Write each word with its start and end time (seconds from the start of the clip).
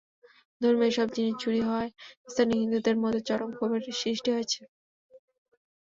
ধর্মীয় 0.61 0.89
এসব 0.91 1.07
জিনিস 1.15 1.35
চুরি 1.41 1.61
হওয়ায় 1.67 1.91
স্থানীয় 2.27 2.59
হিন্দুদের 2.61 2.95
মধ্যে 3.01 3.21
চরম 3.27 3.49
ক্ষোভের 3.57 3.81
সৃষ্টি 4.01 4.29
হয়েছে। 4.35 4.61